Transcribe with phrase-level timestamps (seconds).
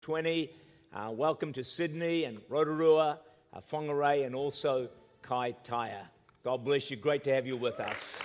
[0.00, 0.50] 20.
[0.94, 3.18] Uh, welcome to Sydney and Rotorua,
[3.52, 4.88] uh, Whangarei, and also
[5.22, 6.06] Kaitaia.
[6.42, 6.96] God bless you.
[6.96, 8.18] Great to have you with us.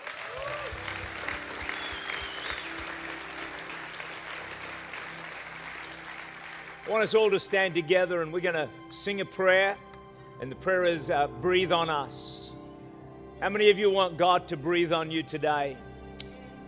[6.88, 9.76] I want us all to stand together and we're going to sing a prayer.
[10.40, 12.52] And the prayer is uh, Breathe on us.
[13.42, 15.76] How many of you want God to breathe on you today?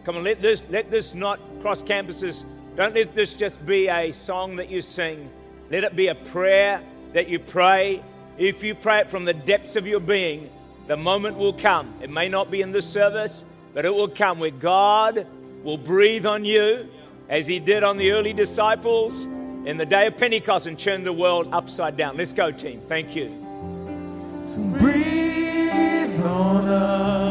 [0.04, 2.44] Come on, let this, let this not cross campuses
[2.78, 5.32] don't let this just be a song that you sing.
[5.71, 6.80] Let it be a prayer
[7.14, 8.04] that you pray.
[8.38, 10.52] If you pray it from the depths of your being,
[10.86, 11.92] the moment will come.
[12.04, 15.25] It may not be in this service, but it will come where God
[15.64, 16.88] will breathe on you
[17.29, 21.11] as He did on the early disciples in the day of Pentecost and turn the
[21.11, 22.16] world upside down.
[22.16, 22.83] Let's go, team.
[22.88, 23.30] Thank you.
[24.44, 27.27] So breathe on us,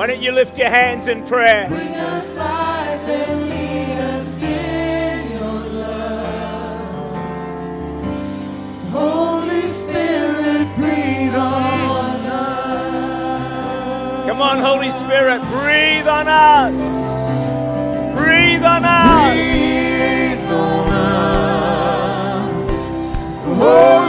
[0.00, 1.68] Why don't you lift your hands in prayer?
[1.68, 7.10] Bring us life and lead us in your love.
[8.92, 12.80] Holy Spirit, breathe on us.
[14.26, 16.80] Come on, Holy Spirit, breathe on us.
[18.16, 19.34] Breathe on us.
[19.36, 22.40] Breathe on us.
[23.58, 23.99] Holy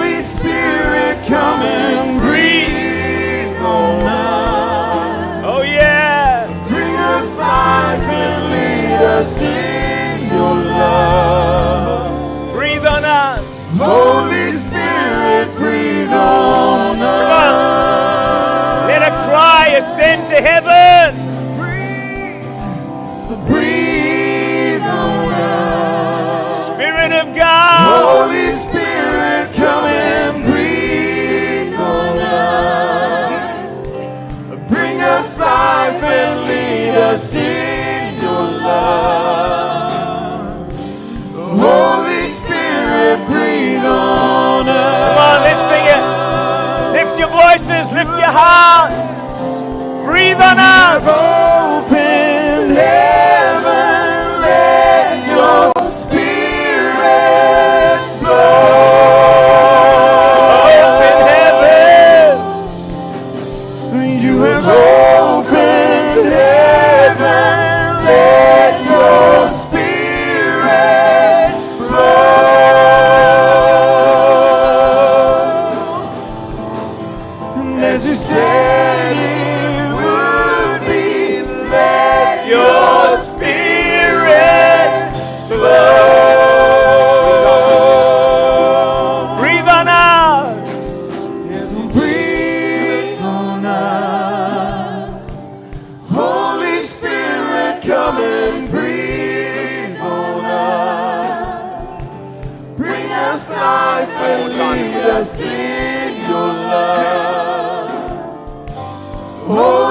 [37.12, 39.92] us in your love.
[41.36, 45.10] Holy Spirit, breathe on us.
[45.10, 46.04] Come on, let's sing it.
[46.96, 49.12] Lift your voices, lift your hearts.
[50.06, 51.51] Breathe on us.
[104.02, 107.92] Life and lead us in your love.
[109.48, 109.91] Holy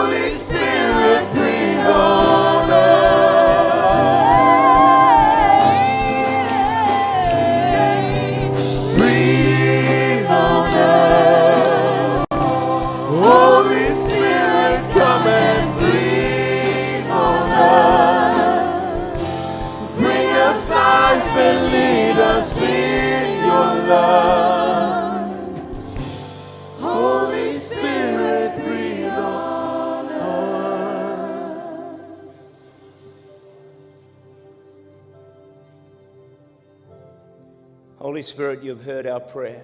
[38.51, 39.63] Spirit, you've heard our prayer.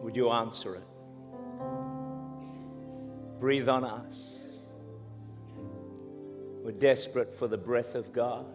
[0.00, 0.84] Would you answer it?
[3.40, 4.44] Breathe on us.
[6.62, 8.46] We're desperate for the breath of God,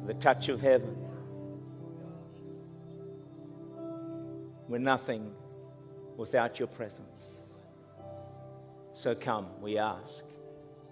[0.00, 0.96] for the touch of heaven.
[4.66, 5.30] We're nothing
[6.16, 7.36] without your presence.
[8.94, 10.24] So come, we ask,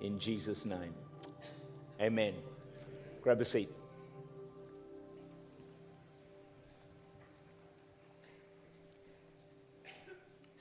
[0.02, 0.92] in Jesus' name.
[1.98, 2.34] Amen.
[3.22, 3.70] Grab a seat.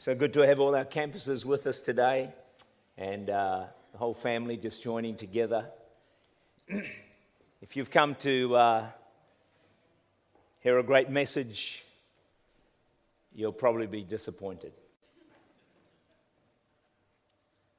[0.02, 2.34] So good to have all our campuses with us today
[2.98, 5.68] and uh, the whole family just joining together.
[6.68, 8.86] if you've come to uh,
[10.62, 11.84] hear a great message,
[13.36, 14.74] you'll probably be disappointed.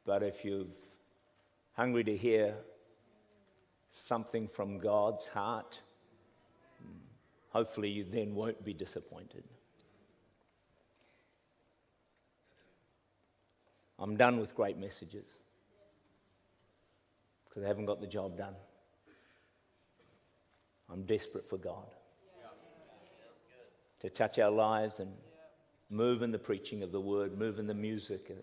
[0.06, 0.66] But if you're
[1.72, 2.54] hungry to hear
[3.90, 5.80] something from God's heart,
[7.48, 9.42] hopefully you then won't be disappointed.
[14.02, 15.38] I'm done with great messages
[17.48, 18.54] because I haven't got the job done.
[20.90, 21.86] I'm desperate for God
[24.00, 25.10] to touch our lives and
[25.88, 28.26] move in the preaching of the word, move in the music.
[28.28, 28.42] And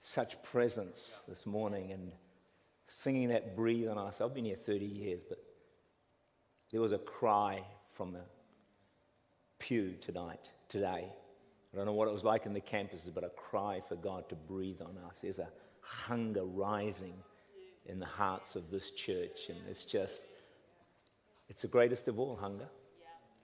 [0.00, 2.10] such presence this morning and
[2.86, 4.20] singing that breathe on us.
[4.20, 5.38] I've been here 30 years, but
[6.72, 7.62] there was a cry
[7.92, 8.22] from the
[9.58, 11.12] pew tonight, today.
[11.72, 14.28] I don't know what it was like in the campuses, but a cry for God
[14.28, 15.20] to breathe on us.
[15.22, 15.48] There's a
[15.80, 17.14] hunger rising
[17.86, 20.26] in the hearts of this church, and it's just,
[21.48, 22.68] it's the greatest of all hunger.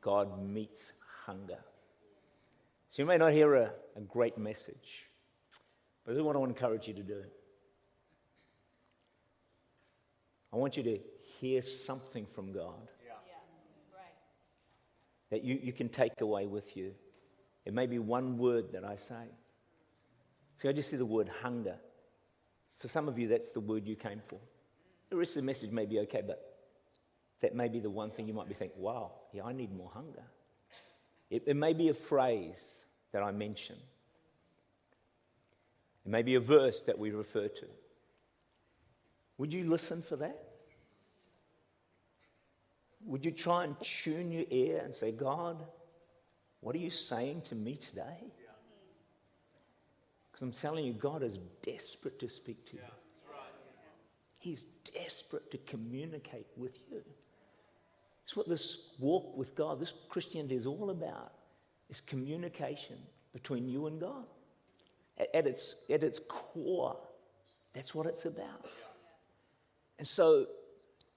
[0.00, 0.92] God meets
[1.24, 1.58] hunger.
[2.90, 5.06] So you may not hear a, a great message,
[6.04, 7.22] but this is what I want to encourage you to do.
[10.52, 10.98] I want you to
[11.40, 12.88] hear something from God
[15.30, 16.92] that you, you can take away with you.
[17.66, 19.26] It may be one word that I say.
[20.56, 21.76] See, I just see the word hunger.
[22.78, 24.38] For some of you, that's the word you came for.
[25.10, 26.56] The rest of the message may be okay, but
[27.40, 29.90] that may be the one thing you might be thinking, wow, yeah, I need more
[29.92, 30.22] hunger.
[31.28, 33.76] It, it may be a phrase that I mention.
[36.04, 37.66] It may be a verse that we refer to.
[39.38, 40.40] Would you listen for that?
[43.04, 45.62] Would you try and tune your ear and say, God,
[46.66, 48.24] what are you saying to me today?
[50.32, 52.82] Because I'm telling you, God is desperate to speak to you.
[54.40, 57.04] He's desperate to communicate with you.
[58.24, 61.34] It's what this walk with God, this Christianity is all about.
[61.88, 62.96] Is communication
[63.32, 64.24] between you and God.
[65.18, 66.98] At, at, its, at its core,
[67.74, 68.66] that's what it's about.
[70.00, 70.48] And so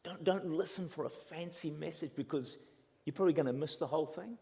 [0.04, 2.60] don't, don't listen for a fancy message because
[3.06, 4.38] you're probably going to miss the whole thing.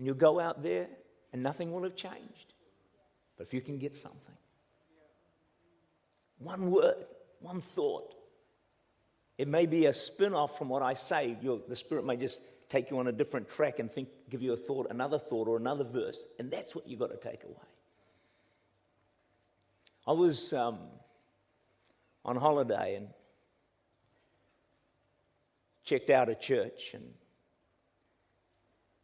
[0.00, 0.86] And you'll go out there
[1.34, 2.54] and nothing will have changed.
[3.36, 4.34] But if you can get something,
[6.38, 7.04] one word,
[7.40, 8.14] one thought,
[9.36, 11.36] it may be a spin off from what I say.
[11.68, 14.56] The Spirit may just take you on a different track and think, give you a
[14.56, 16.24] thought, another thought, or another verse.
[16.38, 17.56] And that's what you've got to take away.
[20.06, 20.78] I was um,
[22.24, 23.08] on holiday and
[25.84, 27.04] checked out a church and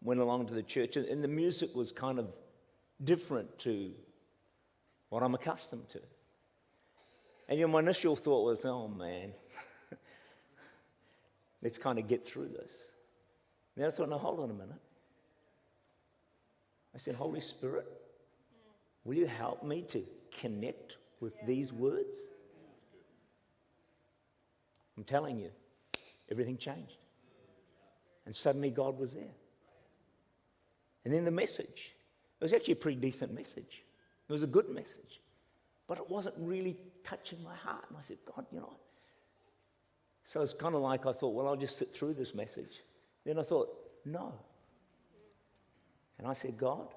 [0.02, 2.28] went along to the church, and the music was kind of
[3.04, 3.92] different to
[5.08, 6.00] what I'm accustomed to.
[7.48, 9.32] And you know, my initial thought was, oh man,
[11.62, 12.70] let's kind of get through this.
[13.74, 14.80] And then I thought, no, hold on a minute.
[16.94, 17.86] I said, Holy Spirit,
[19.04, 20.02] will you help me to
[20.40, 22.16] connect with these words?
[24.96, 25.50] I'm telling you,
[26.30, 26.96] everything changed.
[28.24, 29.34] And suddenly God was there.
[31.06, 31.92] And then the message.
[32.40, 33.84] It was actually a pretty decent message.
[34.28, 35.20] It was a good message.
[35.86, 37.84] But it wasn't really touching my heart.
[37.88, 38.72] And I said, God, you know.
[40.24, 42.82] So it's kind of like I thought, well, I'll just sit through this message.
[43.24, 43.68] Then I thought,
[44.04, 44.34] no.
[46.18, 46.88] And I said, God,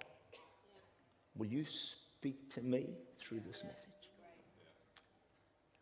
[1.38, 2.88] will you speak to me
[3.20, 4.10] through this message?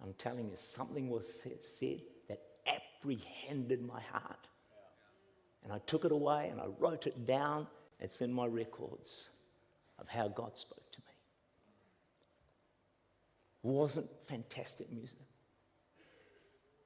[0.03, 4.49] I'm telling you, something was said that apprehended my heart.
[5.63, 7.67] And I took it away and I wrote it down.
[7.99, 9.29] It's in my records
[9.99, 11.05] of how God spoke to me.
[13.63, 15.17] It wasn't fantastic music.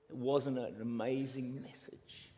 [0.10, 2.32] It wasn't an amazing message.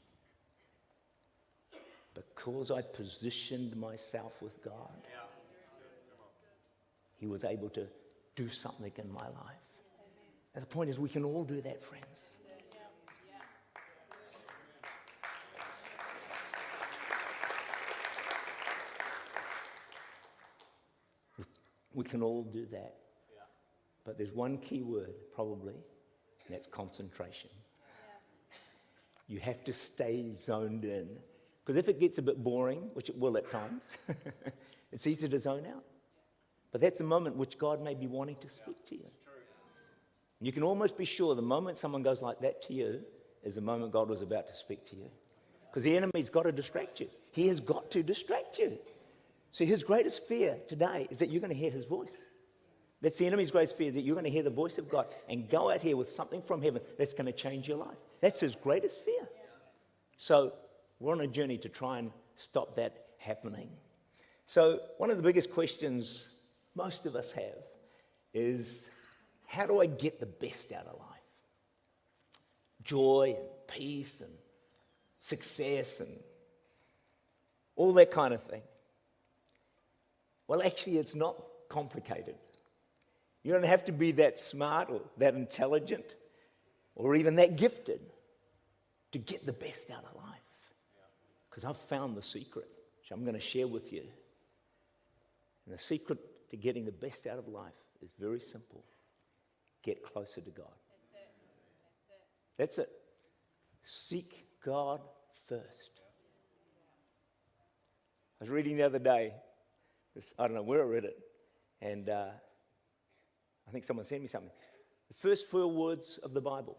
[2.13, 5.07] Because I positioned myself with God,
[7.17, 7.87] He was able to
[8.35, 9.63] do something in my life.
[10.55, 12.33] And the point is, we can all do that, friends.
[21.93, 22.95] We can all do that.
[24.05, 27.49] But there's one key word, probably, and that's concentration.
[29.27, 31.07] You have to stay zoned in.
[31.63, 33.83] Because if it gets a bit boring, which it will at times,
[34.91, 35.83] it's easy to zone out.
[36.73, 39.05] But that's the moment which God may be wanting to speak to you.
[40.41, 42.99] You can almost be sure the moment someone goes like that to you
[43.43, 45.09] is the moment God was about to speak to you.
[45.69, 47.07] Because the enemy's got to distract you.
[47.31, 48.77] He has got to distract you.
[49.53, 52.17] So his greatest fear today is that you're going to hear his voice.
[53.01, 55.47] That's the enemy's greatest fear, that you're going to hear the voice of God and
[55.47, 57.97] go out here with something from heaven that's going to change your life.
[58.19, 59.29] That's his greatest fear.
[60.17, 60.53] So
[60.99, 63.69] we're on a journey to try and stop that happening.
[64.47, 66.33] So, one of the biggest questions
[66.73, 67.63] most of us have
[68.33, 68.89] is
[69.45, 71.09] how do I get the best out of life?
[72.83, 74.33] Joy and peace and
[75.19, 76.09] success and
[77.75, 78.63] all that kind of thing.
[80.53, 81.35] Well, actually, it's not
[81.67, 82.35] complicated.
[83.41, 86.13] You don't have to be that smart or that intelligent
[86.93, 88.01] or even that gifted
[89.13, 90.37] to get the best out of life.
[91.49, 92.67] Because I've found the secret,
[92.99, 94.03] which I'm going to share with you.
[95.65, 96.19] And the secret
[96.51, 98.83] to getting the best out of life is very simple
[99.81, 100.75] get closer to God.
[102.59, 102.89] That's it.
[103.81, 105.01] Seek God
[105.47, 106.01] first.
[108.39, 109.33] I was reading the other day,
[110.15, 111.17] this, I don't know where I read it,
[111.81, 112.27] and uh,
[113.67, 114.51] I think someone sent me something.
[115.09, 116.77] The first four words of the Bible,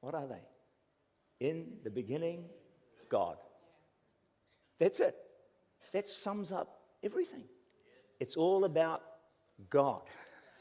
[0.00, 1.46] what are they?
[1.46, 2.44] In the beginning,
[3.08, 3.36] God.
[4.78, 5.16] That's it.
[5.92, 7.44] That sums up everything.
[8.20, 9.02] It's all about
[9.70, 10.02] God.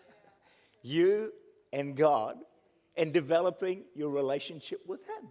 [0.82, 1.34] you
[1.74, 2.38] and God
[2.96, 5.30] and developing your relationship with Him.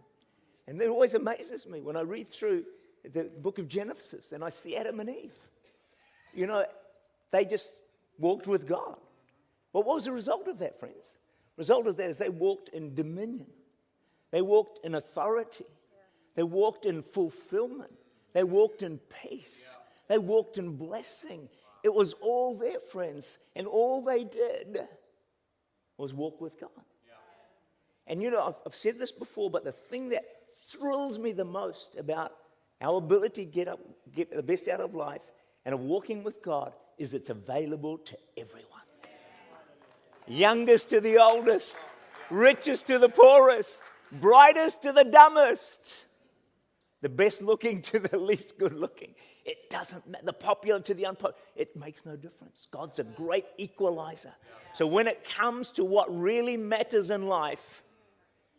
[0.69, 2.64] And it always amazes me when I read through
[3.12, 5.35] the book of Genesis and I see Adam and Eve.
[6.37, 6.66] You know,
[7.33, 7.83] they just
[8.19, 8.97] walked with God.
[9.73, 11.19] What was the result of that, friends?
[11.57, 13.47] The result of that is they walked in dominion,
[14.31, 15.64] they walked in authority,
[16.35, 17.93] they walked in fulfillment,
[18.35, 19.75] they walked in peace,
[20.09, 21.49] they walked in blessing.
[21.83, 24.81] It was all there, friends, and all they did
[25.97, 26.71] was walk with God.
[28.07, 30.25] And you know, I've, I've said this before, but the thing that
[30.71, 32.33] thrills me the most about
[32.81, 33.81] our ability to get, up,
[34.14, 35.23] get the best out of life
[35.66, 38.70] and of walking with God is it's available to everyone.
[40.28, 41.76] Youngest to the oldest,
[42.30, 43.82] richest to the poorest,
[44.12, 45.96] brightest to the dumbest,
[47.02, 49.14] the best looking to the least good looking.
[49.44, 50.25] It doesn't matter.
[50.25, 51.37] The popular to the unpopular.
[51.56, 52.68] It makes no difference.
[52.70, 54.32] God's a great equalizer.
[54.73, 57.82] So when it comes to what really matters in life,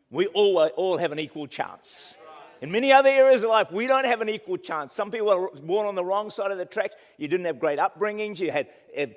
[0.09, 2.17] we all, all have an equal chance.
[2.61, 4.93] In many other areas of life, we don't have an equal chance.
[4.93, 6.95] Some people are born on the wrong side of the tracks.
[7.17, 8.39] You didn't have great upbringings.
[8.39, 8.67] You had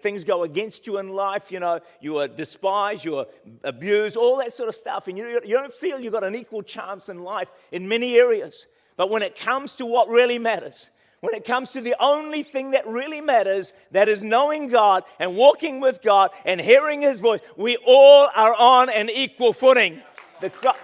[0.03, 1.51] things go against you in life.
[1.51, 3.27] You know, you were despised, you were
[3.65, 5.09] abused, all that sort of stuff.
[5.09, 8.67] And you, you don't feel you've got an equal chance in life in many areas.
[8.97, 12.73] But when it comes to what really matters, when it comes to the only thing
[12.73, 17.41] that really matters, that is knowing God and walking with God and hearing His voice,
[17.57, 20.01] we all are on an equal footing.
[20.41, 20.75] The,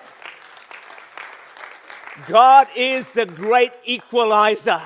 [2.27, 4.83] God is the great equalizer.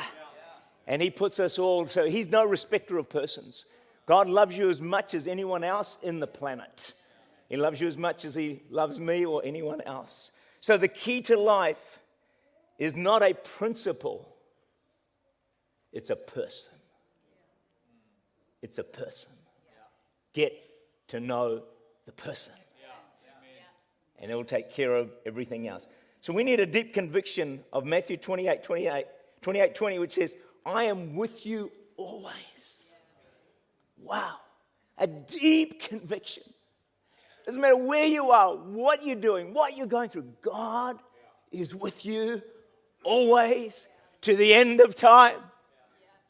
[0.86, 3.64] And He puts us all, so He's no respecter of persons.
[4.06, 6.92] God loves you as much as anyone else in the planet.
[7.48, 10.32] He loves you as much as He loves me or anyone else.
[10.58, 12.00] So the key to life
[12.78, 14.28] is not a principle,
[15.92, 16.72] it's a person.
[18.62, 19.30] It's a person.
[20.34, 20.52] Get
[21.08, 21.62] to know
[22.04, 22.54] the person.
[24.18, 25.86] And it will take care of everything else.
[26.20, 29.06] So we need a deep conviction of Matthew 28 28,
[29.40, 30.36] 28 20, which says,
[30.66, 32.86] I am with you always.
[34.02, 34.36] Wow.
[34.98, 36.42] A deep conviction.
[37.46, 40.98] Doesn't matter where you are, what you're doing, what you're going through, God
[41.50, 42.42] is with you
[43.02, 43.88] always
[44.22, 45.38] to the end of time.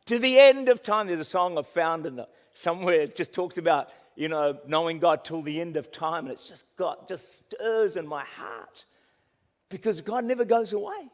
[0.07, 1.09] To the end of time.
[1.09, 5.01] There's a song I've found in the, somewhere it just talks about, you know, knowing
[5.01, 6.27] God till the end of time.
[6.27, 8.85] And it's just God just stirs in my heart
[9.71, 11.09] because God never goes away.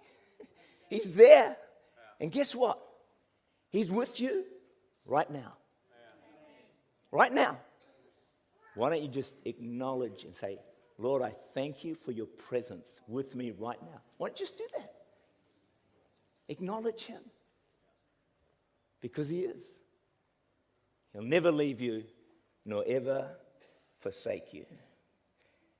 [0.90, 1.56] He's there.
[2.20, 2.80] And guess what?
[3.70, 4.44] He's with you
[5.04, 5.52] right now.
[7.12, 7.58] Right now.
[8.75, 10.58] Why don't you just acknowledge and say,
[10.98, 14.00] Lord, I thank you for your presence with me right now?
[14.16, 14.92] Why don't you just do that?
[16.48, 17.20] Acknowledge him.
[19.00, 19.64] Because he is.
[21.12, 22.04] He'll never leave you
[22.64, 23.28] nor ever
[24.00, 24.66] forsake you.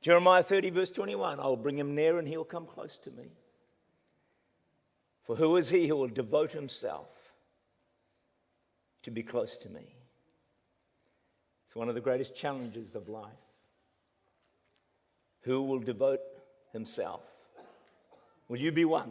[0.07, 3.33] Jeremiah 30, verse 21 I will bring him near and he'll come close to me.
[5.25, 7.09] For who is he who will devote himself
[9.03, 9.97] to be close to me?
[11.67, 13.33] It's one of the greatest challenges of life.
[15.41, 16.21] Who will devote
[16.73, 17.23] himself?
[18.47, 19.11] Will you be one?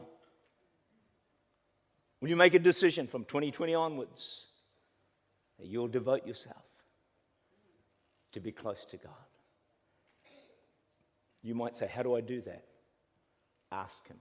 [2.22, 4.46] Will you make a decision from 2020 onwards
[5.60, 6.64] that you'll devote yourself
[8.32, 9.25] to be close to God?
[11.46, 12.64] You might say, How do I do that?
[13.72, 14.18] Ask Him.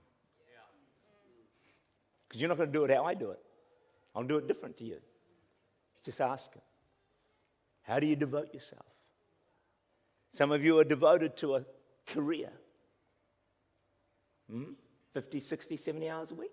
[2.27, 3.39] Because you're not going to do it how I do it.
[4.15, 4.97] I'll do it different to you.
[6.03, 6.61] Just ask Him.
[7.81, 8.85] How do you devote yourself?
[10.33, 11.65] Some of you are devoted to a
[12.05, 12.51] career.
[14.51, 14.73] Hmm?
[15.13, 16.51] 50, 60, 70 hours a week?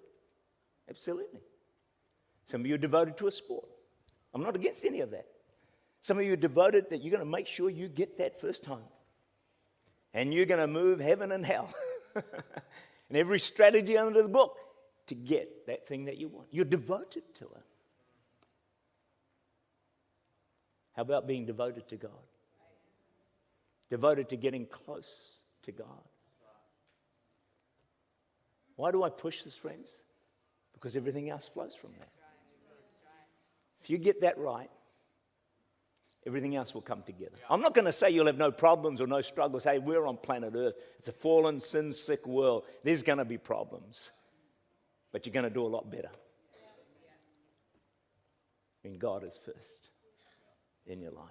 [0.88, 1.40] Absolutely.
[2.44, 3.68] Some of you are devoted to a sport.
[4.32, 5.26] I'm not against any of that.
[6.00, 8.62] Some of you are devoted that you're going to make sure you get that first
[8.62, 8.88] time
[10.14, 11.72] and you're going to move heaven and hell
[12.14, 14.58] and every strategy under the book
[15.06, 16.48] to get that thing that you want.
[16.50, 17.66] You're devoted to it.
[20.96, 22.10] How about being devoted to God?
[23.92, 25.86] devoted to getting close to God.
[28.76, 29.90] Why do I push this, friends?
[30.72, 32.08] Because everything else flows from that.
[33.82, 34.70] If you get that right,
[36.26, 37.36] everything else will come together.
[37.50, 39.64] I'm not going to say you'll have no problems or no struggles.
[39.64, 40.74] Hey, we're on planet Earth.
[40.98, 42.64] It's a fallen, sin sick world.
[42.84, 44.10] There's going to be problems,
[45.10, 46.10] but you're going to do a lot better.
[48.82, 49.90] When God is first
[50.86, 51.28] in your life.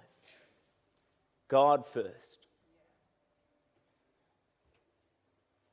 [1.48, 2.46] God first.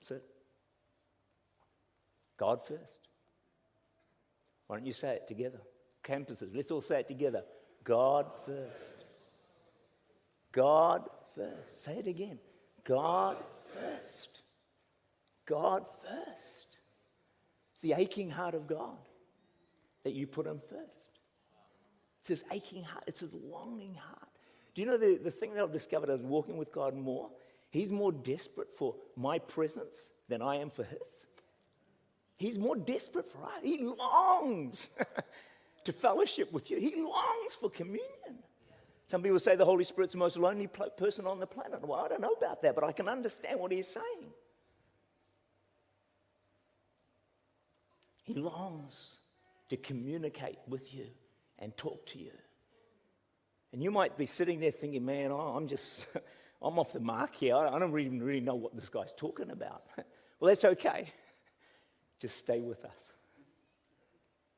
[0.01, 0.23] That's it.
[2.37, 3.07] God first.
[4.67, 5.61] Why don't you say it together?
[6.03, 7.43] Campuses, let's all say it together.
[7.83, 8.98] God first.
[10.51, 11.03] God
[11.35, 11.83] first.
[11.83, 12.39] Say it again.
[12.83, 13.37] God
[13.73, 14.41] first.
[15.45, 16.67] God first.
[17.73, 18.97] It's the aching heart of God
[20.03, 21.19] that you put Him first.
[22.19, 24.27] It's His aching heart, it's His longing heart.
[24.75, 27.29] Do you know the, the thing that I've discovered as walking with God more?
[27.71, 31.25] He's more desperate for my presence than I am for His.
[32.37, 33.61] He's more desperate for us.
[33.61, 34.89] He longs
[35.83, 38.43] to fellowship with you, He longs for communion.
[39.09, 41.81] Some people say the Holy Spirit's the most lonely person on the planet.
[41.81, 44.33] Well, I don't know about that, but I can understand what he's saying.
[48.21, 49.15] He longs
[49.69, 51.07] to communicate with you
[51.57, 52.29] and talk to you.
[53.73, 56.05] And you might be sitting there thinking, man, oh, I'm just,
[56.61, 57.55] I'm off the mark here.
[57.55, 59.85] I don't even really know what this guy's talking about.
[60.39, 61.11] well, that's okay.
[62.19, 63.13] Just stay with us.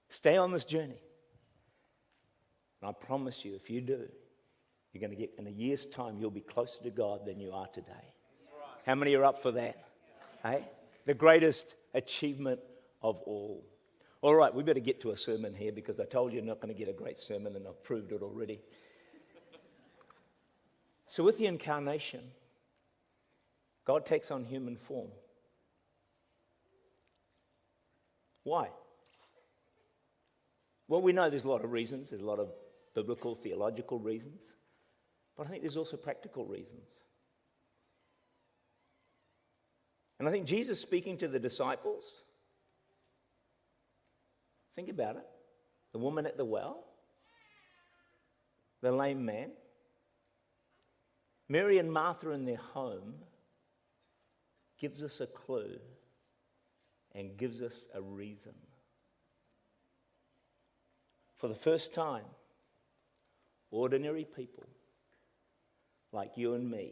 [0.09, 1.01] Stay on this journey.
[2.81, 4.09] And I promise you, if you do,
[4.93, 7.51] you're going to get, in a year's time, you'll be closer to God than you
[7.51, 7.91] are today.
[7.91, 8.79] Right.
[8.85, 9.87] How many are up for that?
[10.43, 10.67] Hey?
[11.05, 12.59] The greatest achievement
[13.01, 13.65] of all.
[14.21, 16.59] All right, we better get to a sermon here because I told you you're not
[16.59, 18.59] going to get a great sermon and I've proved it already.
[21.07, 22.21] so, with the incarnation,
[23.85, 25.09] God takes on human form.
[28.43, 28.69] Why?
[30.87, 32.49] Well, we know there's a lot of reasons, there's a lot of
[32.93, 34.55] biblical, theological reasons.
[35.37, 36.89] But I think there's also practical reasons.
[40.19, 42.21] And I think Jesus speaking to the disciples,
[44.75, 45.25] think about it
[45.93, 46.85] the woman at the well,
[48.81, 49.51] the lame man,
[51.49, 53.15] Mary and Martha in their home
[54.79, 55.77] gives us a clue
[57.13, 58.53] and gives us a reason.
[61.35, 62.25] For the first time,
[63.69, 64.67] ordinary people
[66.11, 66.91] like you and me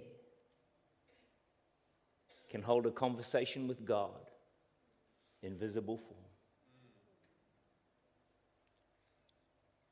[2.49, 4.29] can hold a conversation with God
[5.43, 6.19] in visible form.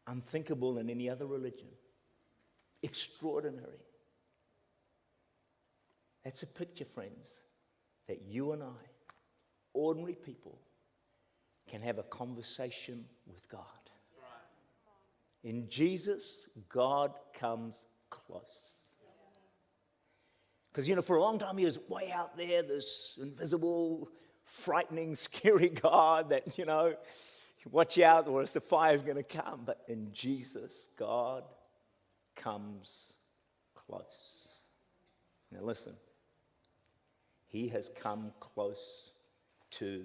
[0.08, 1.68] Unthinkable in any other religion.
[2.82, 3.84] Extraordinary.
[6.24, 7.32] That's a picture, friends,
[8.08, 8.86] that you and I,
[9.74, 10.60] ordinary people,
[11.70, 13.62] can have a conversation with God.
[15.44, 18.77] In Jesus, God comes close.
[20.78, 24.12] Because, you know, for a long time he was way out there, this invisible,
[24.44, 26.94] frightening, scary God that, you know,
[27.72, 29.62] watch out or else the fire's going to come.
[29.66, 31.46] But in Jesus, God
[32.36, 33.14] comes
[33.74, 34.50] close.
[35.52, 35.94] Now, listen,
[37.48, 39.14] he has come close
[39.72, 40.04] to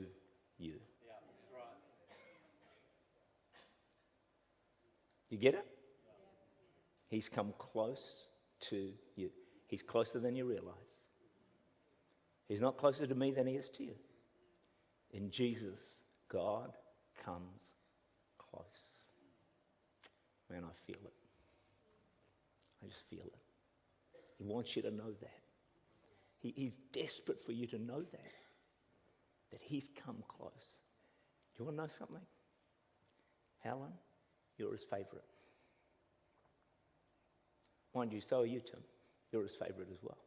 [0.59, 0.77] you.
[5.29, 5.67] You get it?
[7.09, 8.29] He's come close
[8.71, 9.29] to you.
[9.73, 11.01] He's closer than you realize.
[12.47, 13.95] He's not closer to me than he is to you.
[15.13, 16.75] In Jesus, God
[17.25, 17.73] comes
[18.37, 18.67] close.
[20.51, 21.15] Man, I feel it.
[22.85, 23.39] I just feel it.
[24.37, 25.41] He wants you to know that.
[26.41, 28.33] He, he's desperate for you to know that.
[29.53, 30.81] That he's come close.
[31.57, 32.27] Do you want to know something?
[33.61, 33.93] Helen,
[34.59, 35.25] you're his favorite.
[37.95, 38.81] Mind you, so are you, Tim.
[39.33, 40.19] You're his favorite as well.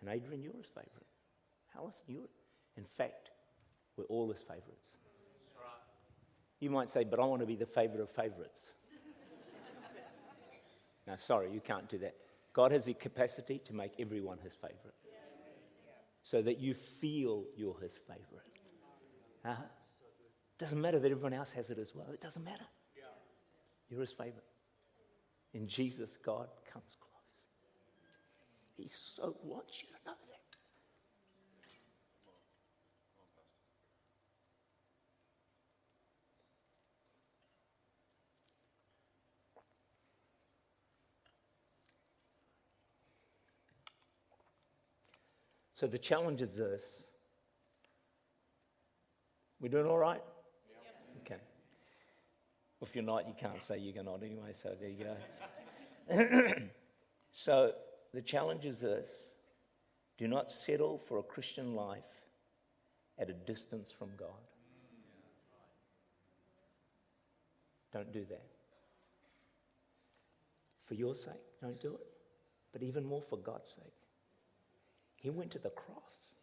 [0.00, 1.06] And Adrian, you're his favorite.
[1.76, 2.28] Allison, you're.
[2.76, 3.30] In fact,
[3.96, 4.96] we're all his favorites.
[6.60, 8.60] You might say, but I want to be the favorite of favorites.
[11.06, 12.14] no, sorry, you can't do that.
[12.54, 14.94] God has the capacity to make everyone his favorite.
[16.22, 18.50] So that you feel you're his favorite.
[19.44, 19.62] Uh-huh.
[20.58, 22.08] Doesn't matter that everyone else has it as well.
[22.12, 22.64] It doesn't matter.
[23.90, 24.44] You're his favorite.
[25.52, 26.96] In Jesus, God comes.
[28.76, 30.36] He so wants you to know that.
[45.74, 47.04] So the challenge is this.
[49.60, 50.22] We're doing all right?
[51.20, 51.40] Okay.
[52.82, 56.54] If you're not, you can't say you're not anyway, so there you go.
[57.30, 57.72] so
[58.16, 59.34] the challenge is this
[60.16, 62.02] do not settle for a Christian life
[63.18, 64.30] at a distance from God.
[67.92, 68.46] Don't do that.
[70.86, 72.06] For your sake, don't do it.
[72.72, 73.92] But even more for God's sake.
[75.16, 76.36] He went to the cross.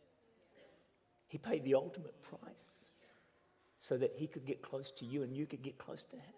[1.28, 2.86] He paid the ultimate price
[3.80, 6.36] so that he could get close to you and you could get close to him.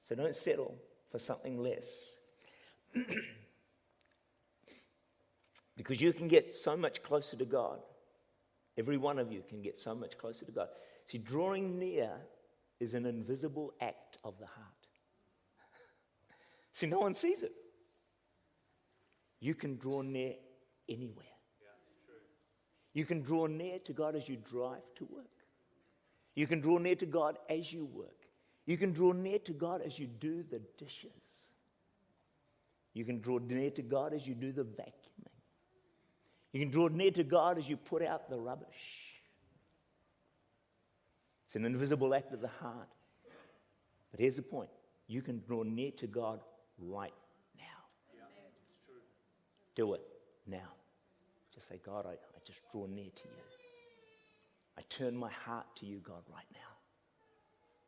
[0.00, 0.74] So don't settle
[1.12, 2.16] for something less.
[5.76, 7.80] because you can get so much closer to God.
[8.78, 10.68] Every one of you can get so much closer to God.
[11.04, 12.10] See, drawing near
[12.80, 14.66] is an invisible act of the heart.
[16.72, 17.52] See, no one sees it.
[19.40, 20.34] You can draw near
[20.88, 21.24] anywhere.
[22.92, 25.26] You can draw near to God as you drive to work.
[26.34, 28.26] You can draw near to God as you work.
[28.66, 31.10] You can draw near to God as you do the dishes.
[32.94, 35.35] You can draw near to God as you do the vacuuming.
[36.52, 38.66] You can draw near to God as you put out the rubbish.
[41.46, 42.88] It's an invisible act of the heart.
[44.10, 44.70] But here's the point
[45.06, 46.40] you can draw near to God
[46.78, 47.12] right
[47.56, 47.62] now.
[48.14, 48.20] Yeah,
[49.74, 50.00] Do it
[50.46, 50.72] now.
[51.54, 53.44] Just say, God, I, I just draw near to you.
[54.78, 56.60] I turn my heart to you, God, right now.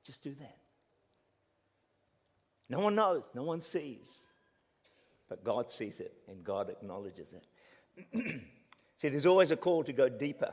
[0.04, 0.56] Just do that.
[2.70, 4.26] No one knows, no one sees,
[5.28, 7.44] but God sees it and God acknowledges it.
[8.98, 10.52] See, there's always a call to go deeper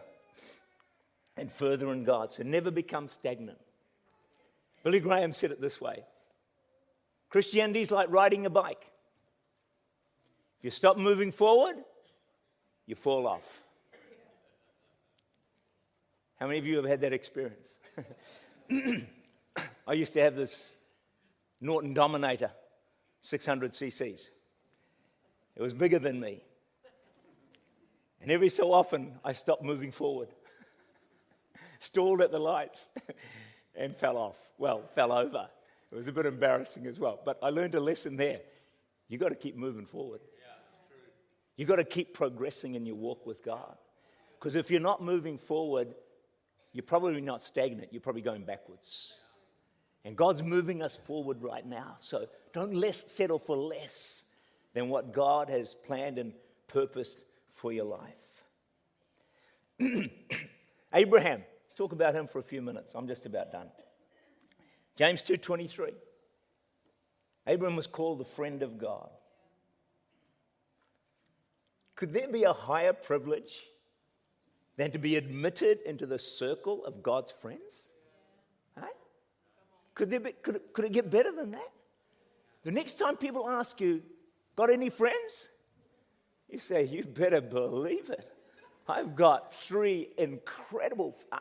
[1.38, 2.32] and further in God.
[2.32, 3.58] So never become stagnant.
[4.84, 6.04] Billy Graham said it this way
[7.30, 8.86] Christianity is like riding a bike.
[10.60, 11.76] If you stop moving forward,
[12.86, 13.44] you fall off.
[16.40, 17.68] How many of you have had that experience?
[19.88, 20.66] I used to have this
[21.62, 22.52] Norton Dominator,
[23.22, 24.30] 600 cc's.
[25.56, 26.44] It was bigger than me.
[28.22, 30.30] And every so often, I stopped moving forward
[31.80, 32.90] stalled at the lights,
[33.76, 34.38] and fell off.
[34.58, 35.48] Well, fell over.
[35.92, 37.20] It was a bit embarrassing as well.
[37.24, 38.40] But I learned a lesson there.
[39.08, 40.22] You've got to keep moving forward.
[41.58, 43.78] You've got to keep progressing in your walk with God.
[44.38, 45.96] Because if you're not moving forward,
[46.74, 49.14] you're probably not stagnant, you're probably going backwards.
[50.04, 51.96] And God's moving us forward right now.
[52.00, 54.24] So don't less, settle for less
[54.74, 56.34] than what God has planned and
[56.68, 57.22] purposed
[57.66, 58.22] for your life.
[60.94, 62.92] Abraham Let's talk about him for a few minutes.
[62.94, 63.70] I'm just about done.
[64.96, 65.96] James 2:23.
[67.48, 69.10] Abraham was called the friend of God.
[71.96, 73.64] Could there be a higher privilege
[74.78, 77.90] than to be admitted into the circle of God's friends?
[78.78, 79.00] Right?
[79.96, 81.72] Could, there be, could, could it get better than that?
[82.62, 84.04] The next time people ask you,
[84.56, 85.50] Got any friends?
[86.56, 88.32] You say, You better believe it.
[88.88, 91.40] I've got three incredible, uh,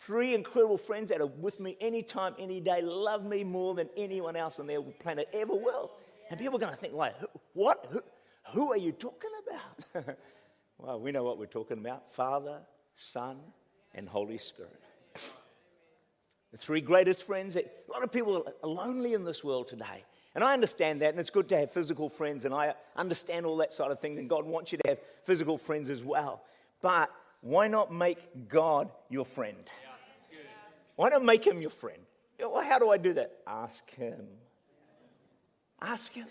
[0.00, 4.36] three incredible friends that are with me anytime, any day, love me more than anyone
[4.36, 5.92] else on the planet ever will.
[6.28, 7.14] And people are going to think, like,
[7.54, 7.86] what?
[7.90, 8.02] Who,
[8.52, 10.18] who are you talking about?
[10.78, 12.58] well, we know what we're talking about Father,
[12.94, 13.38] Son,
[13.94, 14.82] and Holy Spirit.
[16.52, 17.54] The three greatest friends.
[17.54, 20.02] A lot of people are lonely in this world today.
[20.34, 23.56] And I understand that, and it's good to have physical friends, and I understand all
[23.58, 26.42] that side of things, and God wants you to have physical friends as well.
[26.80, 29.56] But why not make God your friend?
[30.96, 31.98] Why not make him your friend?
[32.38, 33.38] How do I do that?
[33.46, 34.26] Ask him.
[35.82, 36.26] Ask him.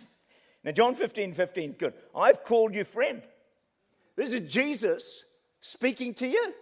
[0.63, 1.93] Now, John 15 15 is good.
[2.15, 3.21] I've called you friend.
[4.15, 5.25] This is Jesus
[5.61, 6.53] speaking to you.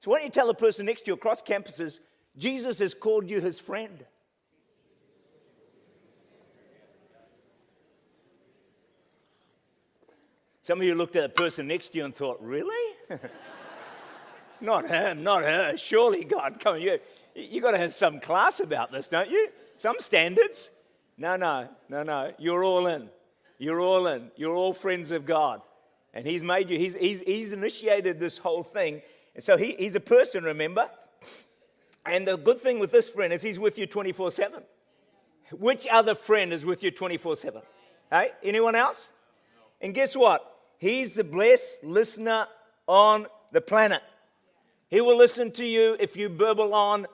[0.00, 2.00] So, why don't you tell the person next to you across campuses,
[2.36, 4.04] Jesus has called you his friend?
[10.64, 12.96] Some of you looked at the person next to you and thought, really?
[14.62, 15.76] not him, not her.
[15.76, 16.98] Surely God, come on, you,
[17.34, 19.50] you got to have some class about this, don't you?
[19.76, 20.70] Some standards.
[21.18, 22.32] No, no, no, no.
[22.38, 23.10] You're all in.
[23.58, 24.30] You're all in.
[24.36, 25.60] You're all friends of God.
[26.14, 29.02] And He's made you, He's, he's, he's initiated this whole thing.
[29.34, 30.88] And so he, He's a person, remember?
[32.06, 34.62] And the good thing with this friend is He's with you 24 7.
[35.52, 37.60] Which other friend is with you 24 7?
[38.10, 39.10] Hey, anyone else?
[39.82, 40.52] And guess what?
[40.84, 42.46] He's the blessed listener
[42.86, 44.02] on the planet.
[44.90, 47.06] He will listen to you if you burble on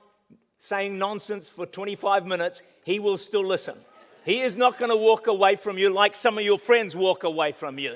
[0.59, 3.79] saying nonsense for 25 minutes, he will still listen.
[4.25, 7.23] He is not going to walk away from you like some of your friends walk
[7.23, 7.95] away from you.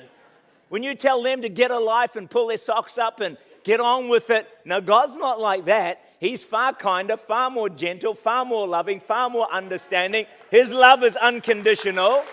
[0.69, 3.35] When you tell them to get a life and pull their socks up and
[3.65, 5.99] get on with it, no, God's not like that.
[6.21, 10.25] He's far kinder, far more gentle, far more loving, far more understanding.
[10.49, 12.23] His love is unconditional.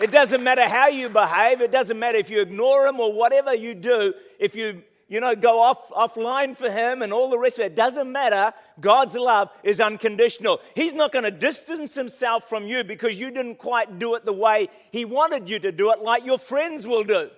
[0.00, 3.54] It doesn't matter how you behave, it doesn't matter if you ignore him or whatever
[3.54, 7.58] you do, if you you know, go off offline for him and all the rest
[7.58, 7.72] of it.
[7.72, 8.52] It doesn't matter.
[8.78, 10.60] God's love is unconditional.
[10.74, 14.34] He's not going to distance himself from you because you didn't quite do it the
[14.34, 17.30] way he wanted you to do it, like your friends will do.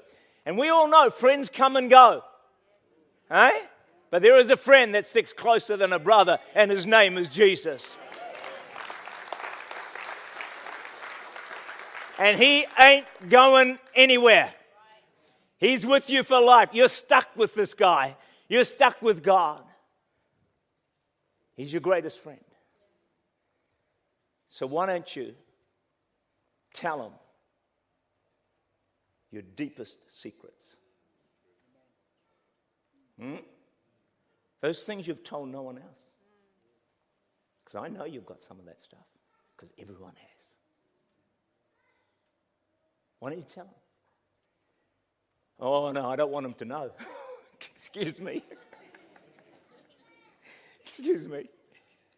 [0.44, 2.24] And we all know friends come and go.
[3.30, 3.60] Eh?
[4.10, 7.28] But there is a friend that sticks closer than a brother, and his name is
[7.28, 7.96] Jesus.
[12.20, 14.52] And he ain't going anywhere.
[15.56, 16.68] He's with you for life.
[16.72, 18.14] You're stuck with this guy,
[18.46, 19.62] you're stuck with God.
[21.56, 22.40] He's your greatest friend.
[24.50, 25.34] So why don't you
[26.74, 27.12] tell him
[29.30, 30.76] your deepest secrets?
[33.18, 33.36] Hmm?
[34.60, 36.02] Those things you've told no one else.
[37.64, 39.06] Because I know you've got some of that stuff,
[39.56, 40.29] because everyone has.
[43.20, 43.74] Why don't you tell them?
[45.60, 46.90] Oh, no, I don't want them to know.
[47.74, 48.42] Excuse me.
[50.84, 51.48] Excuse me.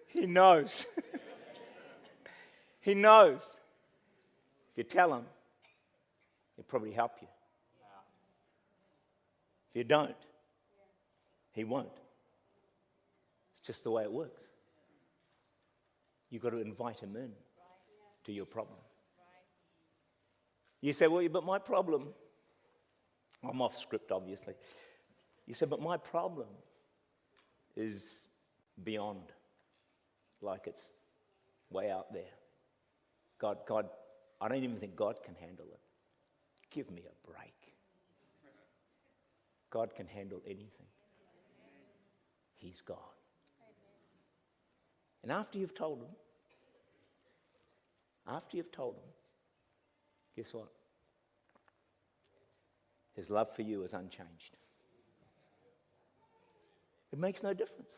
[0.06, 0.86] He knows.
[2.80, 3.60] he knows.
[4.72, 5.24] If you tell him,
[6.56, 7.28] he'll probably help you.
[9.70, 10.14] If you don't,
[11.52, 11.88] he won't.
[13.52, 14.42] It's just the way it works.
[16.30, 17.32] You've got to invite him in
[18.24, 18.78] to your problem.
[20.82, 22.08] You say, well, but my problem,
[23.48, 24.54] I'm off script, obviously.
[25.46, 26.48] You say, but my problem
[27.76, 28.26] is
[28.82, 29.32] beyond,
[30.42, 30.88] like it's
[31.70, 32.34] way out there.
[33.38, 33.88] God, God,
[34.40, 35.80] I don't even think God can handle it.
[36.70, 37.54] Give me a break.
[39.70, 40.86] God can handle anything.
[42.56, 42.98] He's God.
[45.22, 46.10] And after you've told him,
[48.26, 49.10] after you've told him,
[50.36, 50.68] guess what?
[53.14, 54.56] His love for you is unchanged.
[57.12, 57.92] It makes no difference.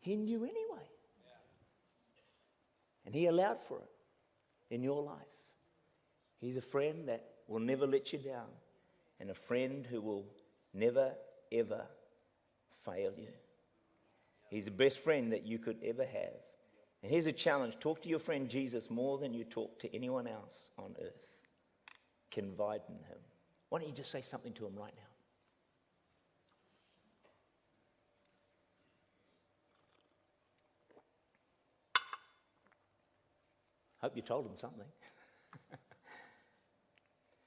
[0.00, 0.86] He knew anyway.
[3.04, 3.90] And He allowed for it
[4.70, 5.16] in your life.
[6.40, 8.48] He's a friend that will never let you down,
[9.20, 10.24] and a friend who will
[10.72, 11.12] never,
[11.52, 11.82] ever
[12.84, 13.28] fail you.
[14.48, 16.40] He's the best friend that you could ever have.
[17.02, 20.26] And here's a challenge talk to your friend Jesus more than you talk to anyone
[20.26, 21.33] else on earth.
[22.34, 23.18] Confide in him.
[23.68, 25.02] Why don't you just say something to him right now?
[34.00, 34.84] Hope you told him something.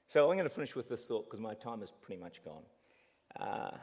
[0.08, 2.64] so I'm going to finish with this thought because my time is pretty much gone.
[3.38, 3.76] Uh,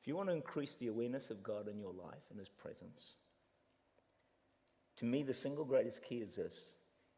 [0.00, 3.14] if you want to increase the awareness of God in your life and His presence,
[4.96, 6.74] to me, the single greatest key is this: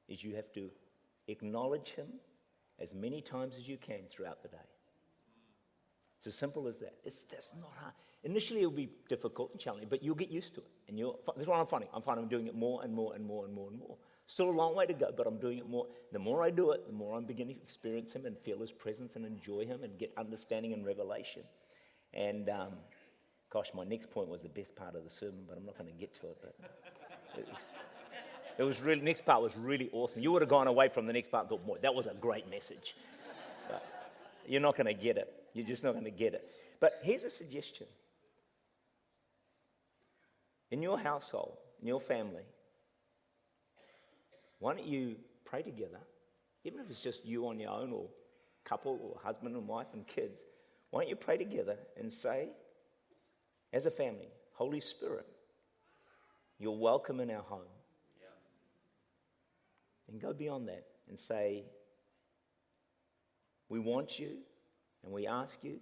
[0.09, 0.70] is you have to
[1.28, 2.08] acknowledge Him
[2.78, 4.56] as many times as you can throughout the day.
[6.18, 6.94] It's as simple as that.
[7.04, 7.92] It's that's not hard.
[8.24, 10.70] Initially, it'll be difficult and challenging, but you'll get used to it.
[10.88, 11.20] And you'll.
[11.36, 11.88] That's what I'm finding.
[11.94, 13.96] I'm finding I'm doing it more and more and more and more and more.
[14.26, 15.86] Still a long way to go, but I'm doing it more.
[16.12, 18.72] The more I do it, the more I'm beginning to experience Him and feel His
[18.72, 21.42] presence and enjoy Him and get understanding and revelation.
[22.12, 22.72] And um,
[23.50, 25.92] gosh, my next point was the best part of the sermon, but I'm not going
[25.92, 26.38] to get to it.
[26.42, 27.46] But
[28.58, 30.22] it was, really, next part was really awesome.
[30.22, 32.14] You would have gone away from the next part and thought, boy, that was a
[32.14, 32.96] great message.
[33.68, 33.84] But
[34.46, 35.32] you're not going to get it.
[35.52, 36.50] You're just not going to get it.
[36.80, 37.86] But here's a suggestion
[40.70, 42.42] in your household, in your family,
[44.58, 46.00] why don't you pray together,
[46.64, 48.06] even if it's just you on your own or
[48.64, 50.40] couple or husband and wife and kids?
[50.90, 52.48] Why don't you pray together and say,
[53.72, 55.26] as a family, Holy Spirit,
[56.58, 57.60] you're welcome in our home.
[60.08, 61.64] And go beyond that and say,
[63.68, 64.38] We want you
[65.04, 65.78] and we ask you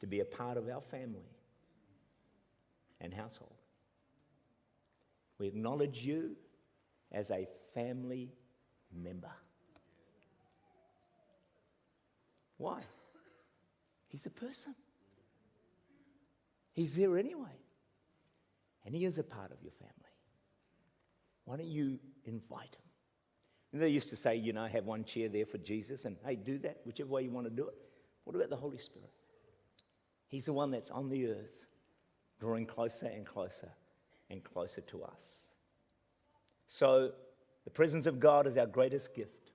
[0.00, 1.28] to be a part of our family
[3.00, 3.54] and household.
[5.38, 6.36] We acknowledge you
[7.10, 8.32] as a family
[8.92, 9.32] member.
[12.58, 12.80] Why?
[14.08, 14.74] He's a person.
[16.72, 17.58] He's there anyway.
[18.84, 19.94] And he is a part of your family.
[21.44, 22.91] Why don't you invite him?
[23.72, 26.36] And they used to say, you know, have one chair there for Jesus, and hey,
[26.36, 27.74] do that, whichever way you want to do it.
[28.24, 29.10] What about the Holy Spirit?
[30.28, 31.66] He's the one that's on the earth,
[32.38, 33.70] drawing closer and closer
[34.30, 35.48] and closer to us.
[36.66, 37.12] So,
[37.64, 39.52] the presence of God is our greatest gift.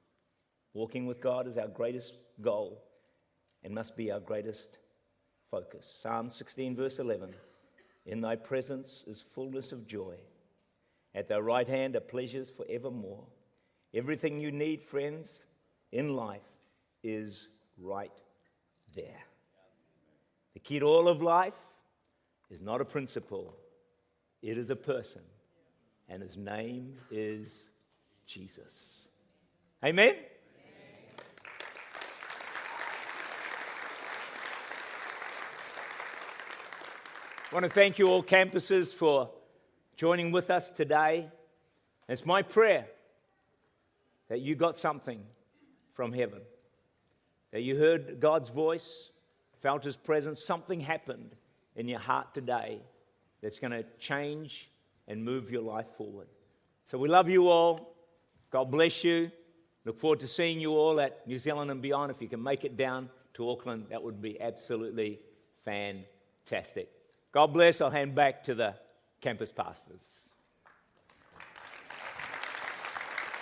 [0.74, 2.84] Walking with God is our greatest goal
[3.64, 4.78] and must be our greatest
[5.50, 5.86] focus.
[5.86, 7.34] Psalm 16, verse 11
[8.06, 10.16] In thy presence is fullness of joy.
[11.16, 13.26] At thy right hand are pleasures forevermore.
[13.94, 15.46] Everything you need, friends,
[15.92, 16.42] in life
[17.04, 17.48] is
[17.78, 18.12] right
[18.96, 19.24] there.
[20.54, 21.54] The key to all of life
[22.50, 23.54] is not a principle,
[24.42, 25.22] it is a person,
[26.10, 27.70] and his name is
[28.26, 29.08] Jesus.
[29.84, 30.16] Amen?
[37.50, 39.30] I want to thank you all campuses for
[39.96, 41.30] joining with us today.
[42.10, 42.88] It's my prayer
[44.30, 45.22] that you got something
[45.94, 46.42] from heaven,
[47.52, 49.12] that you heard God's voice,
[49.62, 51.32] felt His presence, something happened
[51.76, 52.82] in your heart today
[53.42, 54.70] that's going to change
[55.08, 56.28] and move your life forward.
[56.86, 57.96] So we love you all.
[58.52, 59.32] God bless you.
[59.86, 62.12] Look forward to seeing you all at New Zealand and beyond.
[62.12, 65.20] If you can make it down to Auckland, that would be absolutely
[65.64, 66.90] fantastic.
[67.32, 67.82] God bless.
[67.82, 68.74] I'll hand back to the
[69.22, 70.27] campus pastors.